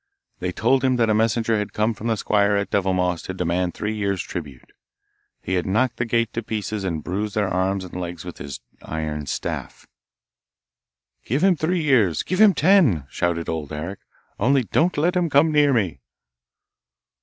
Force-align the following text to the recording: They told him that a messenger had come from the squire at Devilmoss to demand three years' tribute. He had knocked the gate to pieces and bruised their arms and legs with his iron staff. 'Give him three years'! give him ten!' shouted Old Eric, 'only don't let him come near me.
They 0.39 0.51
told 0.51 0.83
him 0.83 0.95
that 0.95 1.11
a 1.11 1.13
messenger 1.13 1.59
had 1.59 1.73
come 1.73 1.93
from 1.93 2.07
the 2.07 2.17
squire 2.17 2.55
at 2.55 2.71
Devilmoss 2.71 3.21
to 3.25 3.35
demand 3.35 3.75
three 3.75 3.93
years' 3.93 4.23
tribute. 4.23 4.71
He 5.43 5.53
had 5.53 5.67
knocked 5.67 5.97
the 5.97 6.05
gate 6.05 6.33
to 6.33 6.41
pieces 6.41 6.83
and 6.83 7.03
bruised 7.03 7.35
their 7.35 7.47
arms 7.47 7.83
and 7.83 7.93
legs 8.01 8.25
with 8.25 8.39
his 8.39 8.61
iron 8.81 9.27
staff. 9.27 9.85
'Give 11.23 11.43
him 11.43 11.55
three 11.55 11.83
years'! 11.83 12.23
give 12.23 12.41
him 12.41 12.55
ten!' 12.55 13.05
shouted 13.11 13.47
Old 13.47 13.71
Eric, 13.71 13.99
'only 14.39 14.63
don't 14.63 14.97
let 14.97 15.15
him 15.15 15.29
come 15.29 15.51
near 15.51 15.71
me. 15.71 15.99